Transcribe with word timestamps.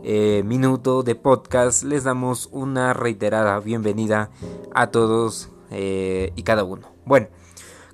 eh, 0.03 0.44
minuto 0.45 1.01
de 1.01 1.16
podcast 1.16 1.81
les 1.81 2.03
damos 2.03 2.50
una 2.51 2.94
reiterada 2.94 3.59
bienvenida 3.61 4.29
a 4.75 4.91
todos 4.91 5.50
eh, 5.72 6.31
y 6.35 6.44
cada 6.44 6.63
uno. 6.66 6.88
Bueno, 7.03 7.29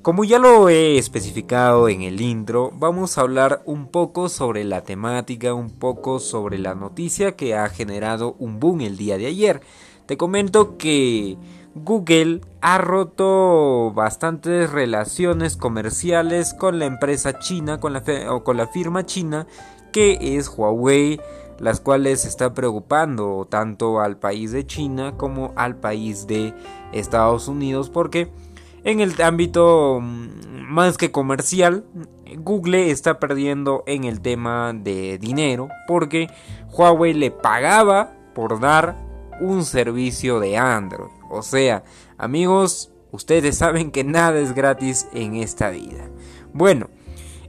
como 0.01 0.25
ya 0.25 0.37
lo 0.37 0.67
he 0.67 0.97
especificado 0.97 1.87
en 1.87 2.01
el 2.01 2.19
intro, 2.19 2.73
vamos 2.75 3.17
a 3.17 3.21
hablar 3.21 3.61
un 3.63 3.87
poco 3.87 4.27
sobre 4.27 4.65
la 4.65 4.83
temática, 4.83 5.53
un 5.53 5.69
poco 5.69 6.19
sobre 6.19 6.57
la 6.57 6.75
noticia 6.75 7.37
que 7.37 7.55
ha 7.55 7.69
generado 7.69 8.35
un 8.37 8.59
boom 8.59 8.81
el 8.81 8.97
día 8.97 9.17
de 9.17 9.27
ayer. 9.27 9.61
Te 10.07 10.17
comento 10.17 10.77
que 10.77 11.37
Google 11.83 12.41
ha 12.61 12.77
roto 12.77 13.91
bastantes 13.93 14.71
relaciones 14.71 15.57
comerciales 15.57 16.53
con 16.53 16.79
la 16.79 16.85
empresa 16.85 17.39
china, 17.39 17.79
con 17.79 17.93
la, 17.93 18.03
o 18.29 18.43
con 18.43 18.57
la 18.57 18.67
firma 18.67 19.05
china 19.05 19.47
que 19.91 20.37
es 20.37 20.49
Huawei, 20.49 21.19
las 21.59 21.79
cuales 21.79 22.25
está 22.25 22.53
preocupando 22.53 23.47
tanto 23.49 23.99
al 23.99 24.17
país 24.17 24.51
de 24.51 24.65
China 24.65 25.13
como 25.17 25.53
al 25.55 25.75
país 25.75 26.27
de 26.27 26.53
Estados 26.93 27.47
Unidos 27.47 27.89
porque 27.89 28.29
en 28.83 28.99
el 28.99 29.19
ámbito 29.21 29.99
mm, 30.01 30.67
más 30.67 30.97
que 30.97 31.11
comercial 31.11 31.83
Google 32.37 32.91
está 32.91 33.19
perdiendo 33.19 33.83
en 33.87 34.03
el 34.03 34.21
tema 34.21 34.73
de 34.73 35.17
dinero 35.17 35.69
porque 35.87 36.29
Huawei 36.71 37.13
le 37.13 37.31
pagaba 37.31 38.13
por 38.35 38.59
dar 38.59 39.06
un 39.39 39.65
servicio 39.65 40.39
de 40.39 40.57
Android. 40.57 41.11
O 41.29 41.41
sea, 41.41 41.83
amigos, 42.17 42.91
ustedes 43.11 43.57
saben 43.57 43.91
que 43.91 44.03
nada 44.03 44.39
es 44.39 44.53
gratis 44.53 45.07
en 45.13 45.35
esta 45.35 45.69
vida. 45.69 46.09
Bueno, 46.53 46.89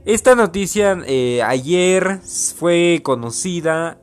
esta 0.05 0.35
noticia 0.35 0.97
eh, 1.05 1.41
ayer 1.43 2.19
fue 2.57 3.01
conocida 3.03 3.99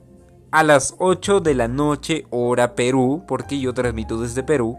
a 0.50 0.62
las 0.62 0.94
8 0.98 1.40
de 1.40 1.54
la 1.54 1.68
noche 1.68 2.26
hora 2.30 2.74
Perú, 2.74 3.24
porque 3.26 3.58
yo 3.58 3.74
transmito 3.74 4.20
desde 4.20 4.42
Perú. 4.42 4.78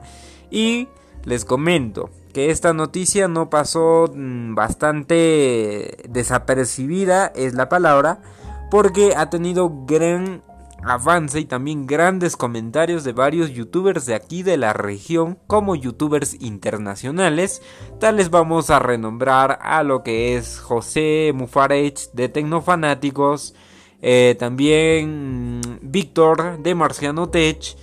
Y 0.49 0.87
les 1.23 1.43
comento 1.43 2.09
que 2.33 2.51
esta 2.51 2.73
noticia 2.73 3.27
no 3.27 3.49
pasó 3.49 4.11
mm, 4.13 4.55
bastante 4.55 5.97
desapercibida, 6.09 7.27
es 7.27 7.53
la 7.53 7.67
palabra, 7.67 8.21
porque 8.69 9.13
ha 9.15 9.29
tenido 9.29 9.85
gran 9.85 10.43
avance 10.83 11.39
y 11.39 11.45
también 11.45 11.87
grandes 11.87 12.37
comentarios 12.37 13.03
de 13.03 13.13
varios 13.13 13.51
youtubers 13.51 14.05
de 14.05 14.15
aquí 14.15 14.43
de 14.43 14.57
la 14.57 14.73
región 14.73 15.37
como 15.47 15.75
youtubers 15.75 16.35
internacionales. 16.41 17.61
Tales 17.99 18.29
vamos 18.29 18.69
a 18.69 18.79
renombrar 18.79 19.59
a 19.61 19.83
lo 19.83 20.03
que 20.03 20.35
es 20.35 20.59
José 20.59 21.31
Mufarech 21.33 22.11
de 22.13 22.29
Tecnofanáticos, 22.29 23.55
eh, 24.01 24.35
también 24.37 25.61
Víctor 25.81 26.61
de 26.61 26.75
Marciano 26.75 27.29
Tech 27.29 27.75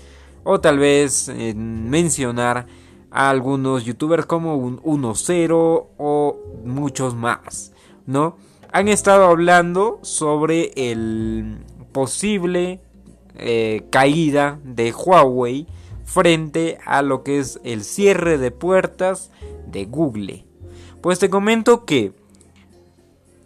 o 0.44 0.60
tal 0.60 0.78
vez 0.78 1.28
eh, 1.28 1.54
mencionar 1.54 2.66
a 3.10 3.30
algunos 3.30 3.84
youtubers 3.84 4.26
como 4.26 4.56
un 4.56 4.80
1.0 4.82 5.86
o 5.98 6.38
muchos 6.64 7.14
más, 7.14 7.72
¿no? 8.06 8.36
Han 8.72 8.88
estado 8.88 9.26
hablando 9.26 10.00
sobre 10.02 10.72
el 10.74 11.58
posible 11.92 12.80
eh, 13.36 13.86
caída 13.90 14.58
de 14.64 14.92
Huawei 14.92 15.66
frente 16.04 16.78
a 16.84 17.02
lo 17.02 17.22
que 17.22 17.38
es 17.38 17.60
el 17.64 17.84
cierre 17.84 18.38
de 18.38 18.50
puertas 18.50 19.30
de 19.66 19.84
Google. 19.86 20.46
Pues 21.00 21.18
te 21.18 21.30
comento 21.30 21.84
que 21.84 22.12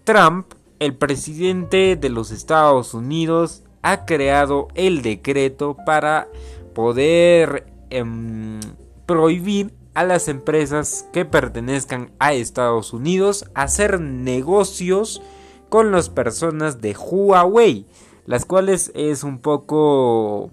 Trump, 0.04 0.52
el 0.78 0.94
presidente 0.94 1.96
de 1.96 2.08
los 2.08 2.30
Estados 2.30 2.94
Unidos, 2.94 3.62
ha 3.82 4.04
creado 4.04 4.68
el 4.74 5.02
decreto 5.02 5.76
para 5.86 6.28
poder 6.74 7.72
em, 7.90 8.60
prohibir 9.06 9.74
a 9.94 10.04
las 10.04 10.28
empresas 10.28 11.08
que 11.12 11.24
pertenezcan 11.24 12.12
a 12.18 12.32
Estados 12.32 12.92
Unidos 12.92 13.46
hacer 13.54 14.00
negocios 14.00 15.22
con 15.68 15.90
las 15.90 16.08
personas 16.08 16.80
de 16.80 16.94
Huawei 16.94 17.86
las 18.28 18.44
cuales 18.44 18.92
es 18.94 19.24
un 19.24 19.38
poco 19.38 20.50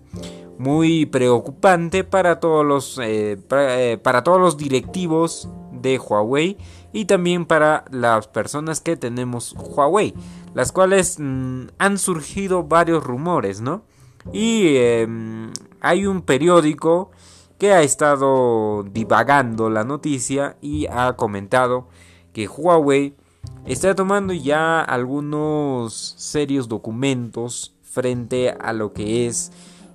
muy 0.57 1.05
preocupante 1.05 2.05
para 2.05 2.39
todos 2.39 2.65
los 2.65 2.97
eh, 2.99 3.37
eh, 3.51 3.99
para, 4.01 4.23
todos 4.23 4.39
los 4.39 4.57
directivos 4.57 5.49
de 5.73 5.99
Huawei 5.99 6.57
y 6.93 7.03
también 7.03 7.45
para 7.45 7.83
las 7.91 8.29
personas 8.29 8.79
que 8.79 8.95
tenemos 8.95 9.53
Huawei 9.57 10.13
las 10.53 10.71
cuales 10.71 11.17
mm, 11.19 11.65
han 11.77 11.97
surgido 11.97 12.63
varios 12.63 13.03
rumores 13.03 13.59
no 13.59 13.83
y 14.31 14.77
em, 14.77 15.51
hay 15.81 16.05
un 16.05 16.21
periódico 16.21 17.11
que 17.57 17.73
ha 17.73 17.81
estado 17.81 18.83
divagando 18.83 19.69
la 19.69 19.83
noticia 19.83 20.55
y 20.61 20.87
ha 20.87 21.13
comentado 21.17 21.89
que 22.31 22.47
Huawei 22.47 23.15
está 23.65 23.95
tomando 23.95 24.33
ya 24.33 24.81
algunos 24.81 26.15
serios 26.17 26.67
documentos 26.67 27.75
frente 27.81 28.51
a 28.51 28.73
lo 28.73 28.93
que 28.93 29.27
es 29.27 29.51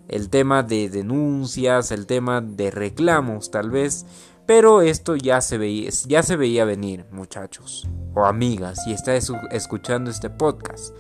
el 0.09 0.29
tema 0.29 0.63
de 0.63 0.89
denuncias, 0.89 1.93
el 1.93 2.07
tema 2.07 2.41
de 2.41 2.71
reclamos 2.71 3.51
tal 3.51 3.71
vez, 3.71 4.07
Pero 4.47 4.83
esto 4.83 5.15
ya 5.15 5.41
se 5.41 5.59
veía, 5.59 5.91
ya 6.09 6.25
se 6.25 6.35
veía 6.35 6.65
venir, 6.65 7.05
muchachos 7.13 7.89
o 8.15 8.25
amigas, 8.25 8.83
si 8.83 8.93
estás 8.93 9.31
escuchando 9.53 10.11
este 10.11 10.29
podcast. 10.29 10.93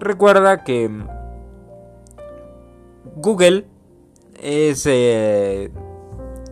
Recuerda 0.00 0.64
que 0.64 0.90
Google 3.16 3.66
es 4.40 4.84
eh, 4.86 5.70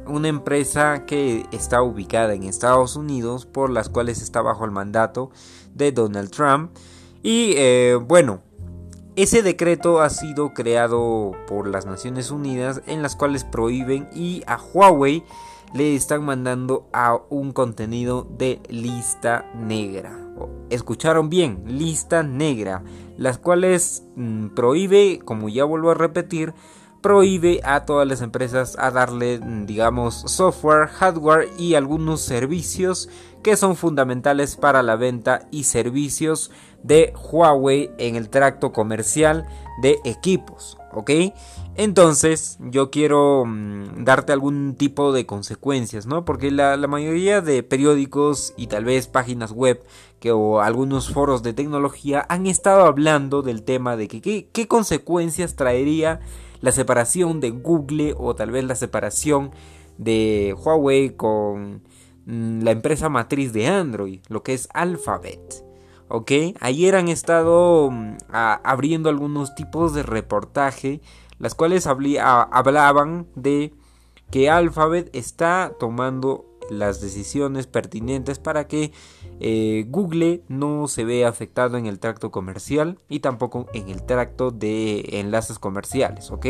una 0.07 0.29
empresa 0.29 1.07
que 1.07 1.47
está 1.53 1.83
ubicada 1.83 2.35
en 2.35 2.45
Estados 2.45 2.97
Unidos, 2.97 3.47
por 3.47 3.71
las 3.71 3.89
cuales 3.89 4.23
está 4.23 4.43
bajo 4.43 4.65
el 4.65 4.71
mandato 4.71 5.31
de 5.75 5.93
Donald 5.93 6.31
Trump. 6.31 6.71
Y 7.23 7.55
eh, 7.57 7.99
bueno, 8.01 8.41
ese 9.17 9.43
decreto 9.43 10.01
ha 10.01 10.11
sido 10.11 10.53
creado 10.53 11.33
por 11.47 11.67
las 11.67 11.87
Naciones 11.87 12.31
Unidas 12.31 12.83
en 12.87 13.03
las 13.03 13.17
cuales 13.17 13.45
prohíben 13.45 14.09
y 14.15 14.43
a 14.47 14.59
Huawei 14.59 15.25
le 15.75 15.95
están 15.95 16.25
mandando 16.25 16.89
a 16.93 17.19
un 17.29 17.53
contenido 17.53 18.27
de 18.39 18.61
lista 18.69 19.51
negra. 19.55 20.19
Escucharon 20.71 21.31
bien, 21.31 21.63
lista 21.67 22.23
negra, 22.23 22.83
las 23.17 23.39
cuales 23.39 24.05
mm, 24.17 24.49
prohíbe, 24.49 25.21
como 25.25 25.49
ya 25.49 25.65
vuelvo 25.65 25.91
a 25.91 25.95
repetir, 25.95 26.53
prohíbe 27.07 27.61
a 27.63 27.85
todas 27.85 28.09
las 28.09 28.21
empresas 28.21 28.77
a 28.81 28.91
darle, 28.91 29.39
mm, 29.39 29.65
digamos, 29.65 30.25
software, 30.27 30.89
hardware 30.89 31.49
y 31.57 31.75
algunos 31.75 32.21
servicios 32.21 33.09
que 33.45 33.57
son 33.57 33.77
fundamentales 33.77 34.57
para 34.57 34.83
la 34.83 34.97
venta 34.97 35.47
y 35.53 35.63
servicios 35.63 36.51
de 36.83 37.15
Huawei 37.15 37.93
en 37.99 38.17
el 38.17 38.29
tracto 38.29 38.73
comercial 38.73 39.47
de 39.83 40.01
equipos, 40.05 40.79
¿ok? 40.93 41.11
Entonces 41.77 42.59
yo 42.59 42.91
quiero 42.91 43.45
mm, 43.47 44.03
darte 44.03 44.33
algún 44.33 44.75
tipo 44.75 45.13
de 45.13 45.27
consecuencias, 45.27 46.07
¿no? 46.07 46.25
Porque 46.25 46.51
la, 46.51 46.77
mayoría 46.89 47.41
de 47.41 47.63
periódicos 47.63 48.53
y 48.57 48.67
tal 48.67 48.85
vez 48.85 49.07
páginas 49.07 49.53
web 49.53 49.81
que, 50.19 50.33
o 50.33 50.61
algunos 50.61 51.13
foros 51.13 51.45
de 51.45 51.53
tecnología 51.53 52.27
han 52.29 52.49
estado 52.49 52.85
hablando 52.87 53.43
del 53.43 53.63
tema 53.63 53.97
de 53.97 54.09
que 54.09 54.49
qué 54.51 54.67
consecuencias 54.67 55.55
traería 55.55 56.19
la 56.61 56.73
separación 56.73 57.41
de 57.41 57.51
Google 57.51 58.15
o 58.17 58.35
tal 58.35 58.51
vez 58.51 58.65
la 58.65 58.75
separación 58.75 59.51
de 59.99 60.55
Huawei 60.59 61.11
con 61.11 61.83
mm, 62.27 62.63
la 62.63 62.71
empresa 62.71 63.09
matriz 63.09 63.53
de 63.53 63.67
Android, 63.67 64.21
lo 64.29 64.43
que 64.43 64.55
es 64.55 64.69
Alphabet. 64.75 65.65
¿Ok? 66.09 66.31
Ayer 66.61 66.95
han 66.95 67.09
estado 67.09 67.91
mm, 67.91 68.17
abriendo 68.31 69.09
algunos 69.09 69.55
tipos 69.55 69.95
de 69.95 70.03
reportaje, 70.03 71.01
las 71.39 71.55
cuales 71.55 71.87
hablaban 71.87 73.27
de 73.35 73.75
que 74.31 74.51
Alphabet 74.51 75.11
está 75.15 75.73
tomando 75.79 76.56
las 76.71 77.01
decisiones 77.01 77.67
pertinentes 77.67 78.39
para 78.39 78.67
que 78.67 78.93
eh, 79.41 79.85
Google 79.89 80.43
no 80.49 80.89
se 80.89 81.05
vea 81.05 81.29
afectado 81.29 81.77
en 81.77 81.87
el 81.87 81.99
tracto 81.99 82.31
comercial 82.31 82.99
y 83.09 83.21
tampoco 83.21 83.67
en 83.73 83.89
el 83.89 84.03
tracto 84.05 84.51
de 84.51 85.21
enlaces 85.21 85.59
comerciales, 85.59 86.31
¿ok? 86.31 86.47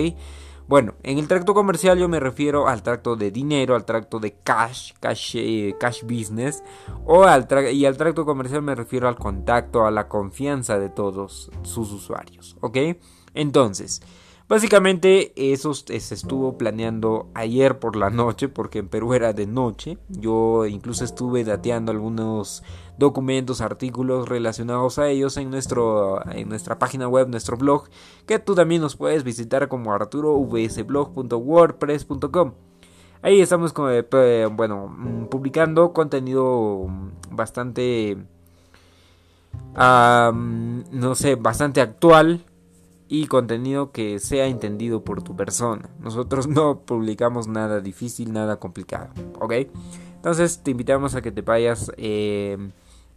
Bueno, 0.68 0.94
en 1.04 1.18
el 1.18 1.28
tracto 1.28 1.54
comercial 1.54 1.96
yo 1.96 2.08
me 2.08 2.18
refiero 2.18 2.66
al 2.66 2.82
tracto 2.82 3.14
de 3.14 3.30
dinero, 3.30 3.76
al 3.76 3.84
tracto 3.84 4.18
de 4.18 4.32
cash, 4.42 4.94
cash, 4.98 5.36
eh, 5.36 5.76
cash 5.78 6.02
business, 6.02 6.64
o 7.04 7.22
al 7.22 7.46
y 7.72 7.84
al 7.84 7.96
tracto 7.96 8.26
comercial 8.26 8.62
me 8.62 8.74
refiero 8.74 9.06
al 9.06 9.16
contacto, 9.16 9.86
a 9.86 9.92
la 9.92 10.08
confianza 10.08 10.78
de 10.80 10.88
todos 10.88 11.52
sus 11.62 11.92
usuarios, 11.92 12.56
¿ok? 12.60 12.78
Entonces, 13.34 14.02
Básicamente 14.48 15.32
eso 15.34 15.74
se 15.74 15.96
estuvo 15.96 16.56
planeando 16.56 17.28
ayer 17.34 17.80
por 17.80 17.96
la 17.96 18.10
noche 18.10 18.48
porque 18.48 18.78
en 18.78 18.88
Perú 18.88 19.14
era 19.14 19.32
de 19.32 19.48
noche. 19.48 19.98
Yo 20.08 20.66
incluso 20.66 21.04
estuve 21.04 21.42
dateando 21.42 21.90
algunos 21.90 22.62
documentos, 22.96 23.60
artículos 23.60 24.28
relacionados 24.28 25.00
a 25.00 25.08
ellos 25.08 25.36
en, 25.36 25.50
nuestro, 25.50 26.24
en 26.30 26.48
nuestra 26.48 26.78
página 26.78 27.08
web, 27.08 27.28
nuestro 27.28 27.56
blog, 27.56 27.88
que 28.24 28.38
tú 28.38 28.54
también 28.54 28.82
nos 28.82 28.94
puedes 28.94 29.24
visitar 29.24 29.66
como 29.66 29.92
arturovsblog.wordpress.com. 29.92 32.52
Ahí 33.22 33.40
estamos 33.40 33.74
eh, 33.90 34.48
bueno, 34.52 34.94
mm, 34.96 35.24
publicando 35.26 35.92
contenido 35.92 36.86
bastante, 37.32 38.16
no 39.74 41.14
sé, 41.16 41.34
bastante 41.34 41.80
actual 41.80 42.45
y 43.08 43.26
contenido 43.26 43.92
que 43.92 44.18
sea 44.18 44.46
entendido 44.46 45.04
por 45.04 45.22
tu 45.22 45.36
persona. 45.36 45.90
Nosotros 46.00 46.48
no 46.48 46.80
publicamos 46.80 47.46
nada 47.48 47.80
difícil, 47.80 48.32
nada 48.32 48.58
complicado, 48.58 49.10
¿ok? 49.40 49.52
Entonces 50.16 50.62
te 50.62 50.72
invitamos 50.72 51.14
a 51.14 51.22
que 51.22 51.32
te 51.32 51.40
vayas 51.42 51.92
eh, 51.96 52.58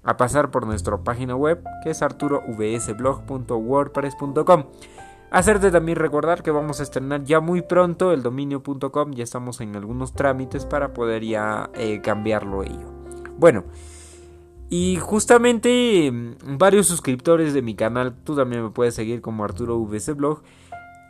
a 0.03 0.17
pasar 0.17 0.51
por 0.51 0.67
nuestra 0.67 0.97
página 0.97 1.35
web 1.35 1.63
que 1.83 1.89
es 1.91 2.01
arturovsblog.wordpress.com. 2.01 4.63
Hacerte 5.31 5.69
también 5.69 5.97
recordar 5.97 6.41
que 6.41 6.49
vamos 6.49 6.79
a 6.79 6.83
estrenar 6.83 7.23
ya 7.23 7.39
muy 7.39 7.61
pronto 7.61 8.13
el 8.13 8.23
dominio.com, 8.23 9.11
ya 9.11 9.23
estamos 9.23 9.61
en 9.61 9.75
algunos 9.75 10.13
trámites 10.13 10.65
para 10.65 10.91
poder 10.93 11.23
ya 11.23 11.69
eh, 11.75 12.01
cambiarlo 12.01 12.63
ello. 12.63 12.91
Bueno, 13.37 13.65
y 14.69 14.97
justamente 14.97 16.11
mm, 16.11 16.57
varios 16.57 16.87
suscriptores 16.87 17.53
de 17.53 17.61
mi 17.61 17.75
canal, 17.75 18.15
tú 18.23 18.35
también 18.35 18.63
me 18.63 18.69
puedes 18.69 18.95
seguir 18.95 19.21
como 19.21 19.43
Arturo 19.43 19.79
VC 19.79 20.13
Blog, 20.13 20.41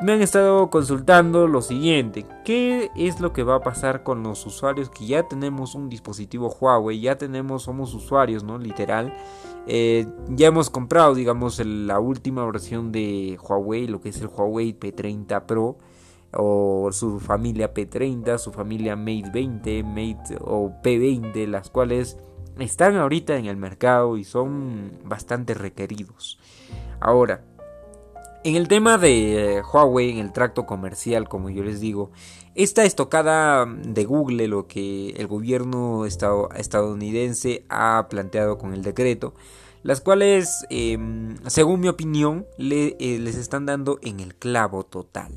me 0.02 0.14
han 0.14 0.22
estado 0.22 0.70
consultando 0.70 1.48
lo 1.48 1.62
siguiente, 1.62 2.26
¿qué 2.46 2.90
es 2.96 3.20
lo 3.20 3.34
que 3.34 3.44
va 3.44 3.56
a 3.56 3.62
pasar 3.62 4.04
con 4.04 4.24
los 4.24 4.46
usuarios 4.46 4.90
que 4.90 5.06
ya 5.06 5.24
tenemos 5.28 5.76
un 5.76 5.90
dispositivo 5.90 6.56
Huawei, 6.58 7.02
ya 7.02 7.18
tenemos, 7.18 7.64
somos 7.64 7.94
usuarios, 7.94 8.44
¿no? 8.44 8.58
Literal, 8.58 9.14
eh, 9.68 10.08
ya 10.30 10.48
hemos 10.48 10.70
comprado, 10.70 11.16
digamos, 11.16 11.60
la 11.66 12.00
última 12.00 12.46
versión 12.46 12.94
de 12.94 13.38
Huawei, 13.42 13.88
lo 13.88 14.00
que 14.00 14.10
es 14.10 14.22
el 14.22 14.28
Huawei 14.28 14.74
P30 14.80 15.46
Pro, 15.46 15.78
o 16.32 16.90
su 16.94 17.20
familia 17.20 17.74
P30, 17.74 18.38
su 18.38 18.52
familia 18.52 18.96
Mate 18.96 19.32
20, 19.34 19.84
Mate 19.84 20.38
o 20.40 20.72
P20, 20.82 21.46
las 21.48 21.70
cuales 21.70 22.18
están 22.66 22.96
ahorita 22.96 23.38
en 23.38 23.46
el 23.46 23.58
mercado 23.58 24.18
y 24.18 24.24
son 24.24 24.92
bastante 25.04 25.54
requeridos. 25.54 26.40
Ahora, 27.00 27.44
en 28.44 28.56
el 28.56 28.68
tema 28.68 28.98
de 28.98 29.62
Huawei, 29.74 30.12
en 30.12 30.20
el 30.20 30.32
tracto 30.32 30.66
comercial, 30.66 31.28
como 31.28 31.50
yo 31.50 31.64
les 31.64 31.82
digo, 31.82 32.12
esta 32.56 32.86
estocada 32.86 33.66
de 33.66 34.06
Google, 34.06 34.48
lo 34.48 34.68
que 34.68 35.10
el 35.12 35.28
gobierno 35.28 36.06
estadounidense 36.06 37.66
ha 37.70 38.08
planteado 38.10 38.58
con 38.58 38.74
el 38.74 38.82
decreto, 38.82 39.34
las 39.84 40.02
cuales, 40.02 40.66
em, 40.70 41.38
según 41.48 41.82
mi 41.82 41.88
opinión, 41.90 42.46
eh, 42.58 43.18
les 43.20 43.36
están 43.36 43.66
dando 43.66 44.00
en 44.02 44.20
el 44.20 44.36
clavo 44.36 44.84
total. 44.86 45.34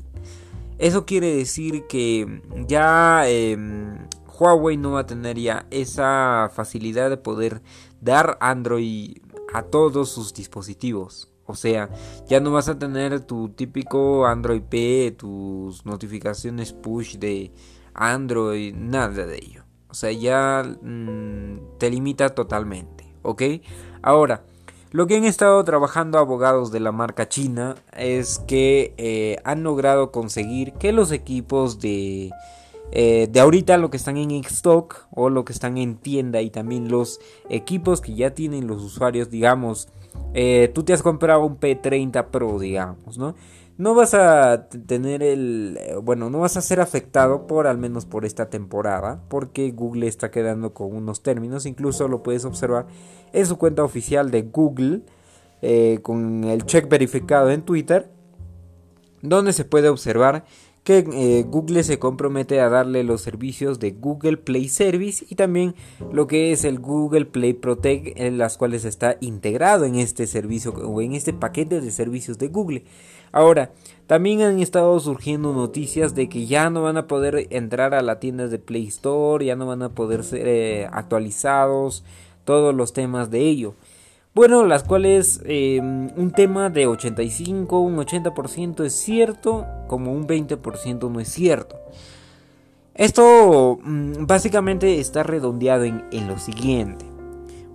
Eso 0.79 1.05
quiere 1.05 1.35
decir 1.35 1.87
que 1.87 2.41
ya 2.67 3.27
em, 3.27 3.97
Huawei 4.37 4.77
no 4.77 4.91
va 4.91 5.01
a 5.01 5.05
tener 5.05 5.37
ya 5.37 5.65
esa 5.71 6.49
facilidad 6.53 7.09
de 7.09 7.17
poder 7.17 7.61
dar 8.01 8.37
Android 8.41 9.17
a 9.53 9.63
todos 9.63 10.09
sus 10.09 10.33
dispositivos. 10.33 11.29
O 11.45 11.55
sea, 11.55 11.89
ya 12.27 12.39
no 12.39 12.51
vas 12.51 12.69
a 12.69 12.79
tener 12.79 13.21
tu 13.21 13.49
típico 13.49 14.25
Android 14.25 14.61
P, 14.61 15.13
tus 15.17 15.85
notificaciones 15.85 16.71
push 16.71 17.17
de 17.17 17.51
Android, 17.93 18.73
nada 18.73 19.25
de 19.25 19.35
ello. 19.35 19.63
O 19.89 19.93
sea, 19.93 20.11
ya 20.11 20.63
mm, 20.63 21.77
te 21.77 21.89
limita 21.89 22.29
totalmente, 22.29 23.13
¿ok? 23.21 23.43
Ahora, 24.01 24.43
lo 24.91 25.05
que 25.07 25.17
han 25.17 25.25
estado 25.25 25.63
trabajando 25.63 26.17
abogados 26.17 26.71
de 26.71 26.79
la 26.79 26.91
marca 26.91 27.27
china 27.27 27.75
es 27.91 28.39
que 28.39 28.93
eh, 28.97 29.37
han 29.43 29.63
logrado 29.63 30.11
conseguir 30.11 30.73
que 30.73 30.93
los 30.93 31.11
equipos 31.11 31.79
de 31.79 32.31
eh, 32.95 33.27
de 33.31 33.39
ahorita 33.39 33.77
lo 33.77 33.89
que 33.89 33.97
están 33.97 34.17
en 34.17 34.29
stock 34.45 35.07
o 35.09 35.31
lo 35.31 35.45
que 35.45 35.51
están 35.51 35.79
en 35.79 35.97
tienda 35.97 36.43
y 36.43 36.51
también 36.51 36.89
los 36.89 37.19
equipos 37.49 38.01
que 38.01 38.13
ya 38.13 38.35
tienen 38.35 38.67
los 38.67 38.83
usuarios, 38.83 39.31
digamos, 39.31 39.89
eh, 40.35 40.69
tú 40.75 40.83
te 40.83 40.93
has 40.93 41.01
comprado 41.01 41.43
un 41.43 41.59
P30 41.59 42.27
Pro, 42.27 42.59
digamos, 42.59 43.17
¿no? 43.17 43.33
No 43.79 43.95
vas 43.95 44.13
a 44.13 44.67
tener 44.67 45.23
el, 45.23 45.79
eh, 45.81 45.95
bueno, 46.03 46.29
no 46.29 46.41
vas 46.41 46.55
a 46.55 46.61
ser 46.61 46.79
afectado 46.79 47.47
por 47.47 47.65
al 47.65 47.79
menos 47.79 48.05
por 48.05 48.25
esta 48.25 48.51
temporada, 48.51 49.23
porque 49.27 49.71
Google 49.71 50.05
está 50.05 50.29
quedando 50.29 50.75
con 50.75 50.95
unos 50.95 51.23
términos, 51.23 51.65
incluso 51.65 52.07
lo 52.07 52.21
puedes 52.21 52.45
observar 52.45 52.85
en 53.31 53.47
su 53.47 53.57
cuenta 53.57 53.83
oficial 53.83 54.29
de 54.29 54.43
Google, 54.43 55.01
con 56.03 56.43
el 56.43 56.65
check 56.65 56.89
verificado 56.89 57.49
en 57.49 57.63
Twitter, 57.63 58.11
donde 59.23 59.53
se 59.53 59.65
puede 59.65 59.89
observar 59.89 60.43
que 60.83 60.97
eh, 61.13 61.43
Google 61.47 61.83
se 61.83 61.97
compromete 61.97 62.59
a 62.59 62.69
darle 62.69 63.03
los 63.03 63.21
servicios 63.21 63.79
de 63.79 63.91
Google 63.91 64.37
Play 64.37 64.67
Service 64.67 65.25
y 65.29 65.35
también 65.35 65.75
lo 66.11 66.27
que 66.27 66.51
es 66.51 66.65
el 66.65 66.79
Google 66.79 67.25
Play 67.25 67.53
Protect, 67.53 68.19
en 68.19 68.37
las 68.37 68.57
cuales 68.57 68.83
está 68.83 69.17
integrado 69.21 69.85
en 69.85 69.95
este 69.95 70.27
servicio 70.27 70.73
o 70.73 71.01
en 71.01 71.13
este 71.13 71.31
paquete 71.31 71.79
de 71.79 71.91
servicios 71.91 72.37
de 72.37 72.49
Google. 72.49 72.83
Ahora, 73.31 73.71
también 74.07 74.41
han 74.41 74.59
estado 74.59 74.99
surgiendo 74.99 75.53
noticias 75.53 76.13
de 76.13 76.27
que 76.27 76.45
ya 76.45 76.69
no 76.69 76.83
van 76.83 76.97
a 76.97 77.07
poder 77.07 77.47
entrar 77.49 77.93
a 77.93 78.01
la 78.01 78.19
tienda 78.19 78.47
de 78.47 78.59
Play 78.59 78.87
Store, 78.87 79.43
ya 79.43 79.55
no 79.55 79.65
van 79.65 79.81
a 79.81 79.89
poder 79.95 80.23
ser 80.23 80.47
eh, 80.47 80.87
actualizados 80.91 82.03
todos 82.43 82.75
los 82.75 82.91
temas 82.91 83.31
de 83.31 83.39
ello. 83.39 83.73
Bueno, 84.35 84.65
las 84.65 84.83
cuales 84.83 85.41
em, 85.45 86.09
un 86.17 86.31
tema 86.31 86.71
de 86.71 86.87
85, 86.87 87.79
un 87.79 87.97
80% 87.97 88.83
es 88.83 88.93
cierto, 88.93 89.67
como 89.87 90.11
un 90.11 90.27
20% 90.27 91.11
no 91.11 91.19
es 91.19 91.27
cierto. 91.27 91.77
Esto 92.95 93.77
mm, 93.83 94.25
básicamente 94.25 94.99
está 94.99 95.21
redondeado 95.21 95.83
en, 95.83 96.05
en, 96.11 96.27
lo 96.27 96.39
siguiente. 96.39 97.05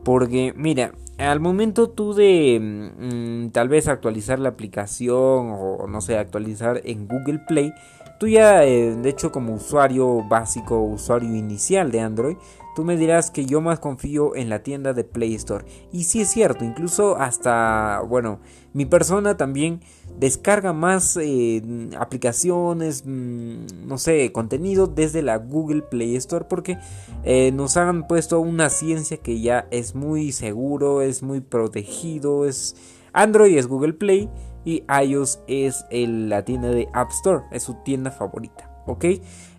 Porque, 0.03 0.53
mira, 0.57 0.93
al 1.17 1.38
momento 1.38 1.91
tú 1.91 2.12
de 2.12 2.59
mm, 2.61 3.50
tal 3.50 3.69
vez 3.69 3.87
actualizar 3.87 4.41
la 4.41 4.49
aplicación 4.49 5.17
o 5.17 5.87
no 5.88 6.00
sé, 6.00 6.19
actualizar 6.19 6.81
en 6.85 7.07
Google 7.07 7.41
Play, 7.47 7.73
tú 8.19 8.27
ya, 8.27 8.65
eh, 8.65 8.97
de 8.97 9.09
hecho, 9.09 9.31
como 9.31 9.55
usuario 9.55 10.25
básico, 10.29 10.81
usuario 10.81 11.35
inicial 11.37 11.93
de 11.93 12.00
Android, 12.00 12.37
tú 12.79 12.85
me 12.85 12.97
dirás 12.97 13.33
que 13.33 13.45
yo 13.45 13.61
más 13.61 13.81
confío 13.81 14.37
en 14.37 14.49
la 14.49 14.63
tienda 14.63 14.93
de 14.93 15.03
Play 15.03 15.35
Store. 15.35 15.65
Y 15.91 16.05
sí 16.05 16.21
es 16.21 16.29
cierto, 16.29 16.65
incluso 16.65 17.17
hasta, 17.17 18.01
bueno, 18.07 18.39
mi 18.73 18.87
persona 18.87 19.37
también 19.37 19.81
descarga 20.21 20.73
más 20.73 21.19
eh, 21.21 21.61
aplicaciones, 21.99 23.03
mm, 23.05 23.89
no 23.89 23.99
sé, 23.99 24.31
contenido 24.31 24.87
desde 24.87 25.23
la 25.23 25.39
Google 25.39 25.83
Play 25.83 26.15
Store 26.15 26.45
porque 26.49 26.79
eh, 27.25 27.51
nos 27.51 27.77
han 27.77 28.07
puesto 28.07 28.39
una 28.39 28.71
ciencia 28.71 29.17
que 29.17 29.41
ya 29.41 29.67
es 29.73 29.97
muy 29.97 30.31
seguro, 30.31 31.03
es 31.03 31.25
muy 31.25 31.41
protegido, 31.41 32.47
es 32.47 32.77
Android 33.13 33.59
es 33.59 33.67
Google 33.67 33.95
Play 33.95 34.31
y 34.65 34.85
iOS 35.05 35.41
es 35.49 35.85
la 35.91 36.45
tienda 36.45 36.69
de 36.69 36.87
App 36.93 37.11
Store, 37.11 37.43
es 37.51 37.65
su 37.65 37.75
tienda 37.83 38.13
favorita, 38.13 38.71
¿ok? 38.87 39.05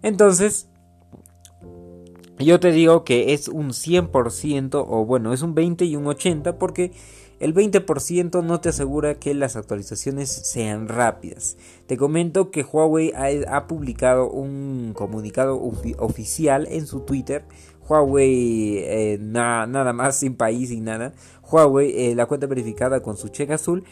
Entonces, 0.03 0.68
yo 2.39 2.59
te 2.59 2.71
digo 2.71 3.03
que 3.03 3.33
es 3.33 3.47
un 3.47 3.69
100% 3.69 4.85
o 4.87 5.05
bueno, 5.05 5.33
es 5.33 5.41
un 5.41 5.55
20 5.55 5.85
y 5.85 5.95
un 5.95 6.07
80 6.07 6.57
porque 6.57 6.91
el 7.39 7.53
20% 7.53 8.43
no 8.43 8.59
te 8.59 8.69
asegura 8.69 9.15
que 9.15 9.33
las 9.33 9.55
actualizaciones 9.55 10.29
sean 10.29 10.89
rápidas. 10.89 11.57
Te 11.87 11.95
comento 11.95 12.51
que 12.51 12.63
Huawei 12.63 13.13
ha, 13.15 13.67
publicado 13.67 14.29
un 14.29 14.91
comunicado 14.93 15.59
oficial 15.99 16.67
en 16.69 16.85
su 16.85 17.01
Twitter. 17.01 17.45
Huawei, 17.87 18.79
eh, 18.79 19.17
nada 19.21 19.93
más, 19.93 20.17
sin 20.17 20.35
país, 20.35 20.69
sin 20.69 20.83
nada. 20.83 21.13
Huawei, 21.49 21.91
eh, 21.95 22.15
la 22.15 22.25
cuenta 22.25 22.45
verificada 22.45 23.01
con 23.01 23.15
su 23.15 23.29
cheque 23.29 23.53
azul, 23.53 23.85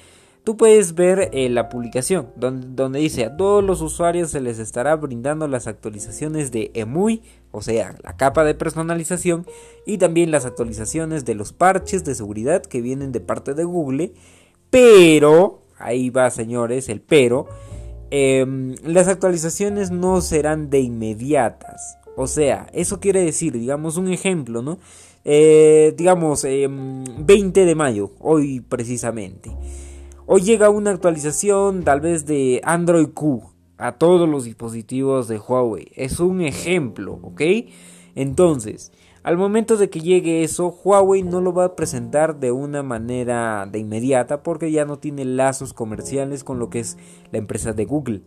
tú 0.47 0.55
puedes 0.55 0.95
ver 0.95 1.29
eh, 1.33 1.49
la 1.49 1.67
publicación 1.67 2.29
donde, 2.37 2.99
dice 2.99 3.25
a 3.25 3.35
todos 3.35 3.61
los 3.61 3.81
usuarios 3.81 4.31
se 4.31 4.39
les 4.39 4.59
estará 4.59 4.95
brindando 4.95 5.45
las 5.49 5.67
actualizaciones 5.67 6.53
de 6.53 6.71
EMUI, 6.73 7.21
o 7.51 7.61
sea, 7.61 7.97
la 8.01 8.15
capa 8.15 8.45
de 8.45 8.55
personalización, 8.55 9.45
y 9.85 9.97
también 9.97 10.31
las 10.31 10.45
actualizaciones 10.45 11.25
de 11.25 11.35
los 11.35 11.51
parches 11.51 12.05
de 12.05 12.15
seguridad 12.15 12.61
que 12.61 12.79
vienen 12.79 13.11
de 13.11 13.19
parte 13.19 13.55
de 13.55 13.65
Google, 13.65 14.13
pero, 14.69 15.63
ahí 15.77 16.11
va 16.11 16.29
señores, 16.29 16.87
el 16.87 17.01
pero, 17.01 17.49
em, 18.09 18.75
las 18.85 19.09
actualizaciones 19.09 19.91
no 19.91 20.21
serán 20.21 20.69
de 20.69 20.79
inmediatas. 20.79 21.97
O 22.15 22.25
sea, 22.25 22.67
eso 22.71 23.01
quiere 23.01 23.21
decir, 23.21 23.51
digamos 23.51 23.97
un 23.97 24.13
ejemplo, 24.13 24.61
¿no? 24.61 24.79
Eh, 25.25 25.93
digamos, 25.97 26.43
20 26.43 26.53
em, 27.33 27.67
de 27.67 27.75
mayo, 27.75 28.13
hoy 28.19 28.61
precisamente. 28.61 29.51
Hoy 30.29 30.41
llega 30.41 30.69
una 30.69 30.91
actualización 30.91 31.85
tal 31.85 32.01
vez 32.01 32.25
de 32.25 32.59
Android 32.65 33.07
Q 33.13 33.43
a 33.77 33.93
todos 33.93 34.27
los 34.27 34.43
dispositivos 34.43 35.29
de 35.29 35.39
Huawei. 35.39 35.87
Es 35.95 36.19
un 36.19 36.41
ejemplo, 36.41 37.17
¿ok? 37.23 37.41
Entonces, 38.13 38.91
al 39.23 39.37
momento 39.37 39.77
de 39.77 39.89
que 39.89 40.01
llegue 40.01 40.43
eso, 40.43 40.67
Huawei 40.83 41.23
no 41.23 41.39
lo 41.39 41.53
va 41.53 41.63
a 41.63 41.75
presentar 41.77 42.41
de 42.41 42.51
una 42.51 42.83
manera 42.83 43.69
de 43.71 43.79
inmediata 43.79 44.43
porque 44.43 44.69
ya 44.69 44.83
no 44.83 44.99
tiene 44.99 45.23
lazos 45.23 45.71
comerciales 45.71 46.43
con 46.43 46.59
lo 46.59 46.69
que 46.69 46.79
es 46.79 46.97
la 47.31 47.37
empresa 47.37 47.71
de 47.71 47.85
Google. 47.85 48.23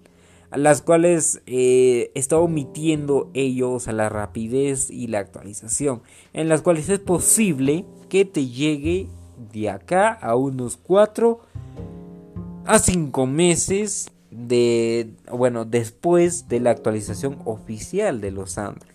Las 0.52 0.80
cuales 0.80 1.42
eh, 1.44 2.12
está 2.14 2.38
omitiendo 2.38 3.30
ellos 3.34 3.88
a 3.88 3.92
la 3.92 4.08
rapidez 4.08 4.90
y 4.90 5.08
la 5.08 5.18
actualización. 5.18 6.00
En 6.32 6.48
las 6.48 6.62
cuales 6.62 6.88
es 6.88 6.98
posible 6.98 7.84
que 8.08 8.24
te 8.24 8.46
llegue 8.46 9.10
de 9.52 9.70
acá 9.70 10.12
a 10.12 10.36
unos 10.36 10.76
4 10.76 11.40
a 12.66 12.78
5 12.78 13.26
meses 13.26 14.10
de, 14.30 15.12
bueno, 15.30 15.64
después 15.64 16.48
de 16.48 16.60
la 16.60 16.70
actualización 16.70 17.38
oficial 17.44 18.20
de 18.20 18.30
los 18.30 18.58
Android, 18.58 18.92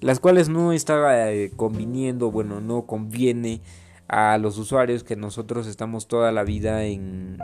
las 0.00 0.20
cuales 0.20 0.48
no 0.48 0.72
está 0.72 1.32
eh, 1.32 1.50
conviniendo, 1.56 2.30
bueno, 2.30 2.60
no 2.60 2.82
conviene 2.82 3.60
a 4.08 4.38
los 4.38 4.58
usuarios 4.58 5.02
que 5.02 5.16
nosotros 5.16 5.66
estamos 5.66 6.06
toda 6.06 6.30
la 6.30 6.44
vida 6.44 6.84
en 6.84 7.38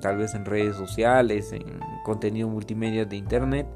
tal 0.00 0.16
vez 0.16 0.34
en 0.34 0.44
redes 0.44 0.76
sociales, 0.76 1.52
en 1.52 1.64
contenido 2.04 2.48
multimedia 2.48 3.04
de 3.04 3.16
internet, 3.16 3.66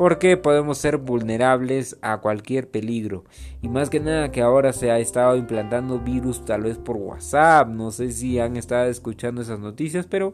porque 0.00 0.38
podemos 0.38 0.78
ser 0.78 0.96
vulnerables 0.96 1.98
a 2.00 2.22
cualquier 2.22 2.70
peligro. 2.70 3.26
Y 3.60 3.68
más 3.68 3.90
que 3.90 4.00
nada 4.00 4.32
que 4.32 4.40
ahora 4.40 4.72
se 4.72 4.90
ha 4.90 4.98
estado 4.98 5.36
implantando 5.36 5.98
virus 5.98 6.42
tal 6.46 6.62
vez 6.62 6.78
por 6.78 6.96
WhatsApp, 6.96 7.68
no 7.68 7.90
sé 7.90 8.10
si 8.10 8.38
han 8.38 8.56
estado 8.56 8.88
escuchando 8.88 9.42
esas 9.42 9.60
noticias, 9.60 10.06
pero 10.06 10.32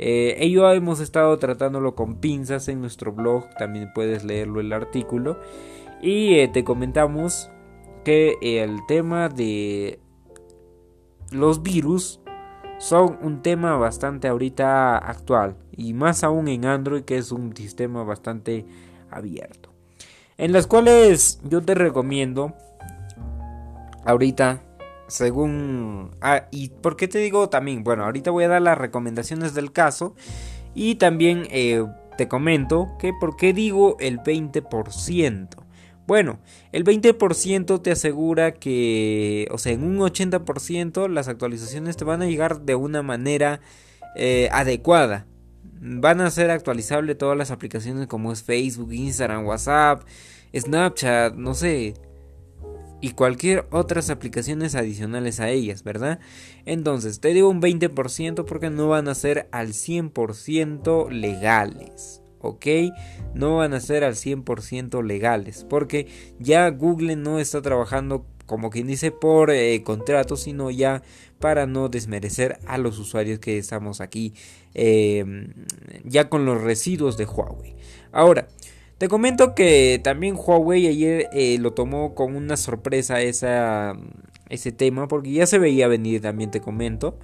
eh, 0.00 0.34
ello 0.40 0.68
hemos 0.72 0.98
estado 0.98 1.38
tratándolo 1.38 1.94
con 1.94 2.16
pinzas 2.16 2.66
en 2.66 2.80
nuestro 2.80 3.12
blog, 3.12 3.48
también 3.56 3.92
puedes 3.94 4.24
leerlo 4.24 4.58
el 4.58 4.72
artículo. 4.72 5.38
Y 6.02 6.34
eh, 6.40 6.48
te 6.48 6.64
comentamos 6.64 7.52
que 8.04 8.34
el 8.42 8.80
tema 8.88 9.28
de 9.28 10.00
los 11.30 11.62
virus 11.62 12.20
son 12.78 13.18
un 13.22 13.42
tema 13.42 13.76
bastante 13.76 14.28
ahorita 14.28 14.98
actual 14.98 15.56
y 15.76 15.92
más 15.94 16.24
aún 16.24 16.48
en 16.48 16.64
Android 16.64 17.02
que 17.02 17.18
es 17.18 17.32
un 17.32 17.54
sistema 17.56 18.04
bastante 18.04 18.64
abierto. 19.10 19.70
En 20.36 20.52
las 20.52 20.66
cuales 20.66 21.40
yo 21.44 21.62
te 21.62 21.74
recomiendo 21.74 22.54
ahorita 24.04 24.62
según... 25.08 26.10
Ah, 26.20 26.46
y 26.50 26.68
por 26.68 26.96
qué 26.96 27.08
te 27.08 27.18
digo 27.18 27.48
también, 27.48 27.82
bueno, 27.82 28.04
ahorita 28.04 28.30
voy 28.30 28.44
a 28.44 28.48
dar 28.48 28.62
las 28.62 28.78
recomendaciones 28.78 29.54
del 29.54 29.72
caso 29.72 30.14
y 30.74 30.96
también 30.96 31.48
eh, 31.50 31.84
te 32.16 32.28
comento 32.28 32.96
que 32.98 33.12
por 33.18 33.36
qué 33.36 33.52
digo 33.52 33.96
el 33.98 34.20
20%. 34.20 35.48
Bueno, 36.08 36.38
el 36.72 36.84
20% 36.84 37.82
te 37.82 37.90
asegura 37.90 38.52
que, 38.52 39.46
o 39.50 39.58
sea, 39.58 39.72
en 39.72 39.84
un 39.84 39.98
80% 39.98 41.06
las 41.06 41.28
actualizaciones 41.28 41.98
te 41.98 42.06
van 42.06 42.22
a 42.22 42.26
llegar 42.26 42.62
de 42.62 42.74
una 42.76 43.02
manera 43.02 43.60
eh, 44.16 44.48
adecuada. 44.50 45.26
Van 45.82 46.22
a 46.22 46.30
ser 46.30 46.50
actualizables 46.50 47.18
todas 47.18 47.36
las 47.36 47.50
aplicaciones 47.50 48.06
como 48.06 48.32
es 48.32 48.42
Facebook, 48.42 48.90
Instagram, 48.90 49.44
WhatsApp, 49.44 50.02
Snapchat, 50.56 51.34
no 51.34 51.52
sé, 51.52 51.92
y 53.02 53.10
cualquier 53.10 53.66
otras 53.70 54.08
aplicaciones 54.08 54.76
adicionales 54.76 55.40
a 55.40 55.50
ellas, 55.50 55.84
¿verdad? 55.84 56.20
Entonces, 56.64 57.20
te 57.20 57.34
digo 57.34 57.50
un 57.50 57.60
20% 57.60 58.46
porque 58.46 58.70
no 58.70 58.88
van 58.88 59.08
a 59.08 59.14
ser 59.14 59.46
al 59.52 59.74
100% 59.74 61.10
legales. 61.10 62.22
¿Ok? 62.40 62.66
No 63.34 63.56
van 63.56 63.74
a 63.74 63.80
ser 63.80 64.04
al 64.04 64.14
100% 64.14 65.02
legales, 65.02 65.66
porque 65.68 66.06
ya 66.38 66.68
Google 66.70 67.16
no 67.16 67.38
está 67.38 67.62
trabajando 67.62 68.26
como 68.46 68.70
quien 68.70 68.86
dice 68.86 69.10
por 69.10 69.50
eh, 69.50 69.82
contrato, 69.82 70.36
sino 70.36 70.70
ya 70.70 71.02
para 71.38 71.66
no 71.66 71.88
desmerecer 71.88 72.58
a 72.66 72.78
los 72.78 72.98
usuarios 72.98 73.38
que 73.38 73.58
estamos 73.58 74.00
aquí 74.00 74.32
em, 74.74 75.52
ya 76.04 76.28
con 76.28 76.46
los 76.46 76.60
residuos 76.62 77.16
de 77.18 77.26
Huawei. 77.26 77.76
Ahora, 78.10 78.48
te 78.96 79.06
comento 79.06 79.54
que 79.54 80.00
también 80.02 80.34
Huawei 80.34 80.86
ayer 80.88 81.28
eh, 81.32 81.58
lo 81.60 81.72
tomó 81.72 82.14
con 82.14 82.34
una 82.34 82.56
sorpresa 82.56 83.20
esa, 83.20 83.96
ese 84.48 84.72
tema, 84.72 85.06
porque 85.08 85.30
ya 85.30 85.46
se 85.46 85.58
veía 85.58 85.86
venir, 85.86 86.20
también 86.22 86.50
te 86.50 86.60
comento. 86.60 87.18